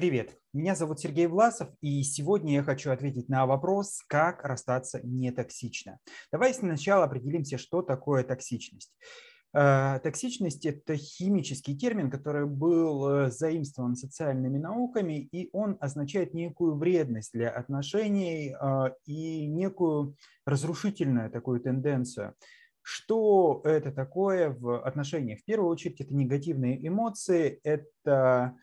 Привет, 0.00 0.38
меня 0.54 0.74
зовут 0.74 0.98
Сергей 0.98 1.26
Власов, 1.26 1.68
и 1.82 2.02
сегодня 2.04 2.54
я 2.54 2.62
хочу 2.62 2.90
ответить 2.90 3.28
на 3.28 3.44
вопрос, 3.44 4.02
как 4.08 4.42
расстаться 4.44 4.98
нетоксично. 5.02 5.98
Давай 6.32 6.54
сначала 6.54 7.04
определимся, 7.04 7.58
что 7.58 7.82
такое 7.82 8.24
токсичность. 8.24 8.94
Э, 9.52 10.00
токсичность– 10.02 10.64
это 10.64 10.96
химический 10.96 11.76
термин, 11.76 12.10
который 12.10 12.46
был 12.46 13.10
э, 13.10 13.30
заимствован 13.30 13.94
социальными 13.94 14.56
науками, 14.56 15.20
и 15.20 15.50
он 15.52 15.76
означает 15.80 16.32
некую 16.32 16.76
вредность 16.76 17.34
для 17.34 17.50
отношений 17.50 18.56
э, 18.58 18.94
и 19.04 19.46
некую 19.48 20.16
разрушительную 20.46 21.30
такую 21.30 21.60
тенденцию. 21.60 22.36
Что 22.80 23.60
это 23.66 23.92
такое 23.92 24.48
в 24.48 24.80
отношениях? 24.82 25.40
В 25.40 25.44
первую 25.44 25.70
очередь 25.70 26.00
это 26.00 26.14
негативные 26.14 26.88
эмоции, 26.88 27.60
это 27.64 28.56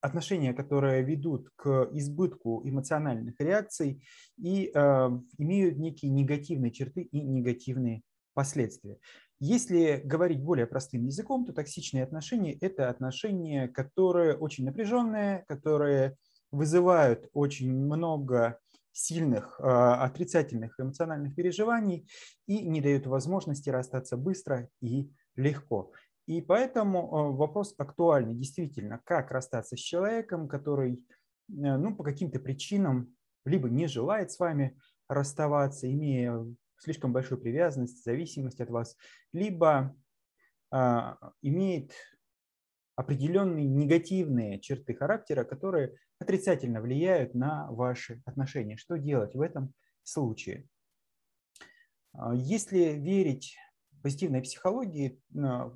отношения, 0.00 0.52
которые 0.52 1.02
ведут 1.02 1.50
к 1.56 1.88
избытку 1.92 2.62
эмоциональных 2.68 3.34
реакций 3.40 4.02
и 4.36 4.70
э, 4.72 5.10
имеют 5.38 5.78
некие 5.78 6.10
негативные 6.10 6.70
черты 6.70 7.02
и 7.02 7.20
негативные 7.20 8.02
последствия. 8.34 8.98
Если 9.40 10.00
говорить 10.04 10.42
более 10.42 10.66
простым 10.66 11.06
языком, 11.06 11.44
то 11.44 11.52
токсичные 11.52 12.04
отношения– 12.04 12.54
это 12.60 12.88
отношения, 12.88 13.68
которые 13.68 14.36
очень 14.36 14.64
напряженные, 14.64 15.44
которые 15.46 16.16
вызывают 16.50 17.28
очень 17.32 17.72
много 17.72 18.58
сильных 18.92 19.60
э, 19.60 19.64
отрицательных 19.64 20.78
эмоциональных 20.80 21.34
переживаний 21.36 22.08
и 22.46 22.62
не 22.62 22.80
дают 22.80 23.06
возможности 23.06 23.70
расстаться 23.70 24.16
быстро 24.16 24.68
и 24.80 25.08
легко. 25.36 25.92
И 26.28 26.42
поэтому 26.42 26.98
э, 26.98 27.36
вопрос 27.36 27.74
актуальный. 27.78 28.34
Действительно, 28.34 29.00
как 29.04 29.30
расстаться 29.30 29.76
с 29.76 29.80
человеком, 29.80 30.46
который 30.46 30.92
э, 30.94 30.96
ну, 31.48 31.96
по 31.96 32.04
каким-то 32.04 32.38
причинам 32.38 33.16
либо 33.46 33.70
не 33.70 33.86
желает 33.86 34.30
с 34.30 34.38
вами 34.38 34.78
расставаться, 35.08 35.90
имея 35.90 36.44
слишком 36.76 37.14
большую 37.14 37.40
привязанность, 37.40 38.04
зависимость 38.04 38.60
от 38.60 38.68
вас, 38.68 38.94
либо 39.32 39.96
а, 40.70 41.16
имеет 41.40 41.92
определенные 42.94 43.66
негативные 43.66 44.60
черты 44.60 44.94
характера, 44.94 45.44
которые 45.44 45.96
отрицательно 46.18 46.82
влияют 46.82 47.34
на 47.34 47.70
ваши 47.72 48.20
отношения. 48.26 48.76
Что 48.76 48.96
делать 48.96 49.34
в 49.34 49.40
этом 49.40 49.72
случае? 50.02 50.68
А, 52.12 52.34
если 52.34 52.92
верить 52.92 53.56
позитивной 54.02 54.42
психологии, 54.42 55.20
а, 55.36 55.72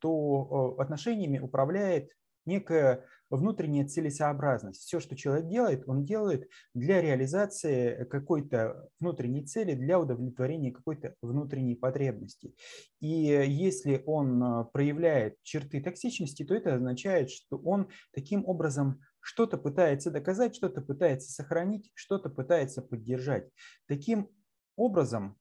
то 0.00 0.76
а, 0.78 0.82
отношениями 0.82 1.38
управляет 1.38 2.10
некая 2.46 3.04
внутренняя 3.28 3.86
целесообразность. 3.86 4.82
Все, 4.82 4.98
что 4.98 5.14
человек 5.14 5.46
делает, 5.48 5.84
он 5.86 6.04
делает 6.04 6.48
для 6.74 7.00
реализации 7.00 8.04
какой-то 8.04 8.88
внутренней 8.98 9.44
цели, 9.44 9.74
для 9.74 10.00
удовлетворения 10.00 10.72
какой-то 10.72 11.14
внутренней 11.22 11.76
потребности. 11.76 12.54
И 13.00 13.06
если 13.06 14.02
он 14.06 14.42
а, 14.42 14.64
проявляет 14.64 15.36
черты 15.42 15.80
токсичности, 15.80 16.44
то 16.44 16.54
это 16.54 16.74
означает, 16.74 17.30
что 17.30 17.56
он 17.58 17.88
таким 18.12 18.44
образом 18.46 19.00
что-то 19.20 19.58
пытается 19.58 20.10
доказать, 20.10 20.56
что-то 20.56 20.80
пытается 20.80 21.30
сохранить, 21.30 21.90
что-то 21.94 22.30
пытается 22.30 22.82
поддержать. 22.82 23.48
Таким 23.86 24.30
образом, 24.76 25.36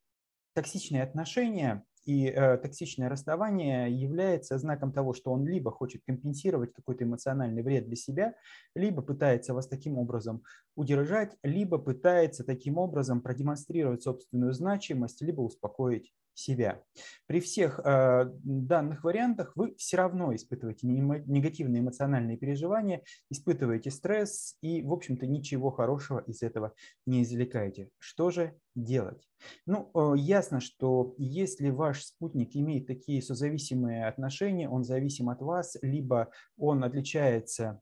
токсичные 0.53 1.03
отношения 1.03 1.85
и 2.09 2.25
э, 2.25 2.57
токсичное 2.57 3.07
расставание 3.07 3.91
является 3.91 4.57
знаком 4.57 4.91
того, 4.91 5.13
что 5.13 5.31
он 5.31 5.45
либо 5.45 5.69
хочет 5.69 6.01
компенсировать 6.03 6.73
какой-то 6.73 7.03
эмоциональный 7.03 7.61
вред 7.61 7.85
для 7.85 7.95
себя, 7.95 8.33
либо 8.73 9.03
пытается 9.03 9.53
вас 9.53 9.67
таким 9.67 9.99
образом 9.99 10.41
удержать, 10.75 11.37
либо 11.43 11.77
пытается 11.77 12.43
таким 12.43 12.79
образом 12.79 13.21
продемонстрировать 13.21 14.01
собственную 14.01 14.53
значимость, 14.53 15.21
либо 15.21 15.41
успокоить 15.41 16.11
себя. 16.39 16.81
При 17.27 17.39
всех 17.39 17.79
э, 17.83 18.31
данных 18.43 19.03
вариантах 19.03 19.51
вы 19.55 19.75
все 19.75 19.97
равно 19.97 20.33
испытываете 20.33 20.87
негативные 20.87 21.81
эмоциональные 21.81 22.37
переживания, 22.37 23.03
испытываете 23.29 23.91
стресс 23.91 24.57
и, 24.61 24.81
в 24.81 24.91
общем-то, 24.93 25.27
ничего 25.27 25.71
хорошего 25.71 26.19
из 26.19 26.41
этого 26.41 26.73
не 27.05 27.23
извлекаете. 27.23 27.89
Что 27.97 28.31
же 28.31 28.57
делать? 28.75 29.27
Ну, 29.65 29.91
э, 29.93 30.17
ясно, 30.17 30.59
что 30.59 31.15
если 31.17 31.69
ваш 31.69 32.03
спутник 32.03 32.55
имеет 32.55 32.87
такие 32.87 33.21
созависимые 33.21 34.07
отношения, 34.07 34.69
он 34.69 34.83
зависим 34.83 35.29
от 35.29 35.41
вас, 35.41 35.77
либо 35.81 36.31
он 36.57 36.83
отличается 36.83 37.81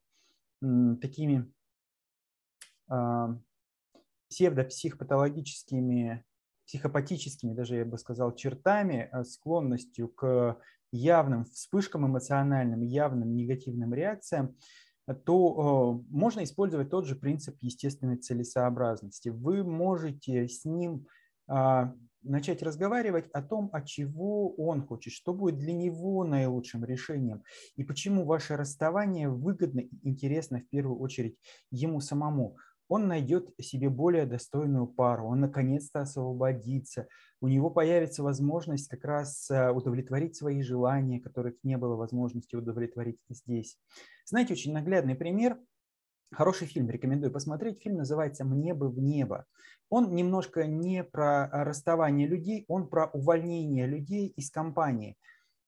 такими 0.60 1.52
э, 2.90 3.28
псевдопсихопатологическими 4.30 6.26
психопатическими, 6.68 7.54
даже 7.54 7.78
я 7.78 7.86
бы 7.86 7.98
сказал, 7.98 8.36
чертами, 8.36 9.10
э, 9.12 9.24
склонностью 9.24 10.10
к 10.10 10.58
явным 10.92 11.46
вспышкам 11.46 12.06
эмоциональным, 12.06 12.82
явным 12.82 13.36
негативным 13.36 13.94
реакциям, 13.94 14.56
то 15.26 16.04
э, 16.04 16.06
можно 16.10 16.44
использовать 16.44 16.90
тот 16.90 17.06
же 17.06 17.16
принцип 17.16 17.56
естественной 17.62 18.18
целесообразности. 18.18 19.30
Вы 19.30 19.64
можете 19.64 20.48
с 20.48 20.66
ним 20.66 21.08
а, 21.48 21.94
начать 22.24 22.62
разговаривать 22.62 23.30
о 23.32 23.42
том, 23.42 23.70
от 23.72 23.86
чего 23.86 24.54
он 24.56 24.86
хочет, 24.86 25.14
что 25.14 25.34
будет 25.34 25.58
для 25.58 25.74
него 25.74 26.24
наилучшим 26.26 26.84
решением 26.84 27.44
и 27.76 27.84
почему 27.84 28.26
ваше 28.26 28.58
расставание 28.58 29.30
выгодно 29.30 29.80
и 29.80 29.90
интересно 30.04 30.60
в 30.60 30.68
первую 30.68 31.00
очередь 31.00 31.38
ему 31.72 32.02
самому 32.02 32.58
он 32.88 33.08
найдет 33.08 33.54
себе 33.60 33.90
более 33.90 34.26
достойную 34.26 34.88
пару, 34.88 35.28
он 35.28 35.42
наконец-то 35.42 36.02
освободится, 36.02 37.08
у 37.42 37.48
него 37.48 37.70
появится 37.70 38.24
возможность 38.24 38.88
как 38.88 39.06
раз 39.06 39.50
э, 39.52 39.72
удовлетворить 39.72 40.36
свои 40.36 40.62
желания, 40.62 41.20
которых 41.20 41.56
не 41.64 41.78
было 41.78 41.96
возможности 41.96 42.56
удовлетворить 42.56 43.20
здесь. 43.30 43.78
Знаете, 44.26 44.54
очень 44.54 44.74
наглядный 44.74 45.16
пример. 45.16 45.60
Хороший 46.32 46.68
фильм, 46.68 46.90
рекомендую 46.90 47.32
посмотреть. 47.32 47.82
Фильм 47.82 47.98
называется 47.98 48.44
«Мне 48.44 48.74
бы 48.74 48.90
в 48.90 49.00
небо». 49.00 49.46
Он 49.90 50.14
немножко 50.14 50.68
не 50.68 51.04
про 51.04 51.48
расставание 51.64 52.28
людей, 52.28 52.66
он 52.68 52.90
про 52.90 53.06
увольнение 53.08 53.88
людей 53.88 54.28
из 54.36 54.52
компании. 54.52 55.16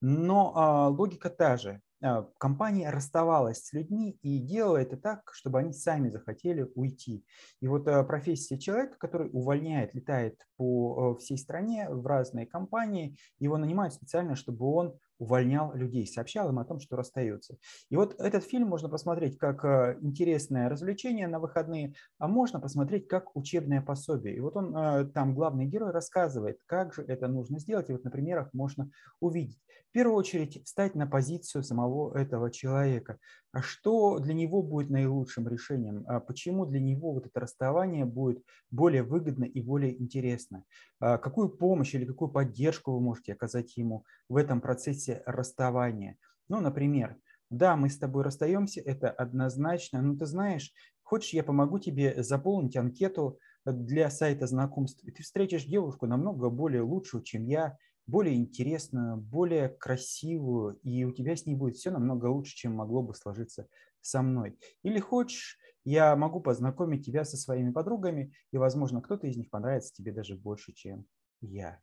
Но 0.01 0.51
а, 0.55 0.89
логика 0.89 1.29
та 1.29 1.55
же. 1.55 1.81
А, 2.01 2.23
компания 2.37 2.89
расставалась 2.89 3.65
с 3.65 3.73
людьми 3.73 4.17
и 4.21 4.39
делала 4.39 4.77
это 4.77 4.95
так, 4.95 5.29
чтобы 5.33 5.59
они 5.59 5.73
сами 5.73 6.09
захотели 6.09 6.69
уйти. 6.75 7.25
И 7.61 7.67
вот 7.67 7.87
а, 7.87 8.03
профессия 8.03 8.57
человека, 8.57 8.97
который 8.97 9.29
увольняет, 9.31 9.93
летает 9.93 10.39
по 10.55 11.15
всей 11.17 11.37
стране 11.37 11.89
в 11.89 12.05
разные 12.05 12.45
компании, 12.45 13.17
его 13.39 13.57
нанимают 13.57 13.93
специально, 13.93 14.35
чтобы 14.35 14.65
он 14.65 14.97
увольнял 15.19 15.73
людей, 15.75 16.07
сообщал 16.07 16.49
им 16.49 16.59
о 16.59 16.65
том, 16.65 16.79
что 16.79 16.95
расстается. 16.95 17.57
И 17.89 17.95
вот 17.95 18.19
этот 18.19 18.43
фильм 18.43 18.67
можно 18.67 18.89
посмотреть 18.89 19.37
как 19.37 19.63
а, 19.63 19.97
интересное 20.01 20.69
развлечение 20.69 21.27
на 21.27 21.39
выходные, 21.39 21.93
а 22.17 22.27
можно 22.27 22.59
посмотреть 22.59 23.07
как 23.07 23.35
учебное 23.35 23.81
пособие. 23.81 24.35
И 24.35 24.39
вот 24.39 24.55
он 24.55 25.11
там, 25.11 25.35
главный 25.35 25.65
герой, 25.65 25.91
рассказывает, 25.91 26.59
как 26.65 26.93
же 26.93 27.03
это 27.03 27.27
нужно 27.27 27.59
сделать. 27.59 27.89
И 27.89 27.93
вот 27.93 28.03
на 28.03 28.11
примерах 28.11 28.49
можно 28.53 28.89
увидеть. 29.19 29.59
В 29.89 29.91
первую 29.91 30.17
очередь 30.17 30.63
встать 30.65 30.95
на 30.95 31.07
позицию 31.07 31.63
самого 31.63 32.15
этого 32.15 32.51
человека. 32.51 33.17
А 33.51 33.61
что 33.61 34.19
для 34.19 34.33
него 34.35 34.61
будет 34.61 34.91
наилучшим 34.91 35.47
решением? 35.47 36.05
А 36.07 36.19
почему 36.19 36.65
для 36.65 36.79
него 36.79 37.13
вот 37.13 37.25
это 37.25 37.39
расставание 37.39 38.05
будет 38.05 38.43
более 38.69 39.01
выгодно 39.01 39.45
и 39.45 39.61
более 39.61 39.99
интересно? 39.99 40.63
А 40.99 41.17
какую 41.17 41.49
помощь 41.49 41.95
или 41.95 42.05
какую 42.05 42.29
поддержку 42.29 42.91
вы 42.91 43.01
можете 43.01 43.33
оказать 43.33 43.75
ему 43.77 44.05
в 44.27 44.35
этом 44.35 44.61
процессе 44.61 45.08
расставания? 45.25 46.17
Ну, 46.47 46.59
например, 46.61 47.17
да, 47.49 47.75
мы 47.75 47.89
с 47.89 47.97
тобой 47.97 48.23
расстаемся, 48.23 48.81
это 48.81 49.09
однозначно, 49.09 50.01
но 50.01 50.15
ты 50.15 50.25
знаешь, 50.25 50.71
хочешь, 51.01 51.33
я 51.33 51.43
помогу 51.43 51.79
тебе 51.79 52.21
заполнить 52.23 52.77
анкету 52.77 53.39
для 53.65 54.09
сайта 54.09 54.47
знакомств, 54.47 55.03
и 55.03 55.11
ты 55.11 55.23
встретишь 55.23 55.65
девушку 55.65 56.05
намного 56.05 56.49
более 56.49 56.81
лучшую, 56.81 57.23
чем 57.23 57.45
я, 57.47 57.77
более 58.07 58.35
интересную, 58.35 59.17
более 59.17 59.69
красивую, 59.69 60.75
и 60.77 61.03
у 61.03 61.11
тебя 61.11 61.35
с 61.35 61.45
ней 61.45 61.55
будет 61.55 61.75
все 61.75 61.91
намного 61.91 62.25
лучше, 62.25 62.55
чем 62.55 62.73
могло 62.75 63.03
бы 63.03 63.13
сложиться 63.13 63.67
со 64.01 64.21
мной. 64.21 64.57
Или 64.83 64.99
хочешь, 64.99 65.57
я 65.85 66.15
могу 66.15 66.39
познакомить 66.39 67.05
тебя 67.05 67.23
со 67.23 67.37
своими 67.37 67.71
подругами, 67.71 68.33
и, 68.51 68.57
возможно, 68.57 69.01
кто-то 69.01 69.27
из 69.27 69.37
них 69.37 69.49
понравится 69.49 69.93
тебе 69.93 70.11
даже 70.11 70.35
больше, 70.35 70.73
чем 70.73 71.05
я. 71.41 71.79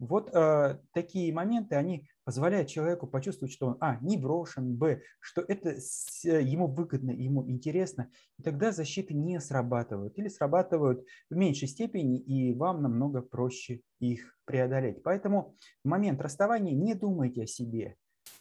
Вот 0.00 0.30
э, 0.34 0.78
такие 0.94 1.30
моменты, 1.30 1.74
они 1.74 2.08
позволяют 2.24 2.68
человеку 2.68 3.06
почувствовать, 3.06 3.52
что 3.52 3.66
он, 3.66 3.76
а, 3.80 3.98
не 4.00 4.16
брошен, 4.16 4.74
б, 4.74 5.02
что 5.20 5.42
это 5.42 5.78
с, 5.78 6.24
ему 6.24 6.68
выгодно, 6.68 7.10
ему 7.10 7.46
интересно, 7.50 8.10
и 8.38 8.42
тогда 8.42 8.72
защиты 8.72 9.12
не 9.12 9.38
срабатывают 9.40 10.18
или 10.18 10.28
срабатывают 10.28 11.04
в 11.28 11.36
меньшей 11.36 11.68
степени, 11.68 12.18
и 12.18 12.54
вам 12.54 12.82
намного 12.82 13.20
проще 13.20 13.82
их 13.98 14.38
преодолеть. 14.46 15.02
Поэтому 15.02 15.54
в 15.84 15.88
момент 15.88 16.18
расставания 16.22 16.72
не 16.72 16.94
думайте 16.94 17.42
о 17.42 17.46
себе, 17.46 17.96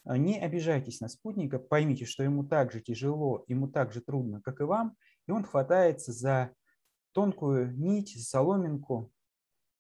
Не 0.06 0.40
обижайтесь 0.40 1.02
на 1.02 1.10
спутника, 1.10 1.60
поймите, 1.60 2.06
что 2.06 2.24
ему 2.24 2.46
так 2.46 2.72
же 2.72 2.80
тяжело, 2.80 3.44
ему 3.48 3.68
так 3.68 3.92
же 3.92 4.00
трудно, 4.00 4.40
как 4.42 4.62
и 4.62 4.64
вам, 4.64 4.96
и 5.28 5.32
он 5.32 5.44
хватается 5.44 6.14
за 6.14 6.52
тонкую 7.12 7.78
нить, 7.78 8.16
соломинку 8.26 9.12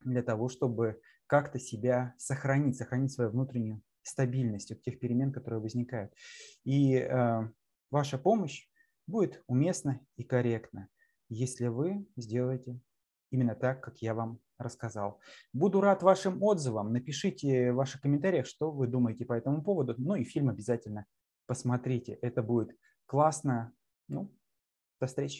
для 0.01 0.23
того, 0.23 0.49
чтобы 0.49 0.99
как-то 1.29 1.59
себя 1.59 2.15
сохранить, 2.17 2.75
сохранить 2.75 3.11
свою 3.11 3.29
внутреннюю 3.29 3.83
стабильность 4.01 4.71
от 4.71 4.81
тех 4.81 4.99
перемен, 4.99 5.31
которые 5.31 5.61
возникают. 5.61 6.11
И 6.63 6.95
э, 6.95 7.49
ваша 7.91 8.17
помощь 8.17 8.67
будет 9.05 9.43
уместна 9.45 10.01
и 10.17 10.23
корректна, 10.23 10.89
если 11.29 11.67
вы 11.67 12.07
сделаете 12.15 12.81
именно 13.29 13.53
так, 13.53 13.83
как 13.83 14.01
я 14.01 14.15
вам 14.15 14.39
рассказал. 14.57 15.19
Буду 15.53 15.81
рад 15.81 16.01
вашим 16.01 16.41
отзывам. 16.41 16.91
Напишите 16.91 17.71
в 17.71 17.75
ваших 17.75 18.01
комментариях, 18.01 18.47
что 18.47 18.71
вы 18.71 18.87
думаете 18.87 19.23
по 19.23 19.33
этому 19.33 19.63
поводу. 19.63 19.93
Ну 19.99 20.15
и 20.15 20.23
фильм 20.23 20.49
обязательно 20.49 21.05
посмотрите. 21.45 22.13
Это 22.23 22.41
будет 22.41 22.75
классно. 23.05 23.71
Ну, 24.07 24.35
до 24.99 25.05
встречи. 25.05 25.37